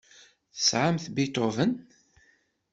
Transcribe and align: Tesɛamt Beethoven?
Tesɛamt 0.55 1.05
Beethoven? 1.15 1.71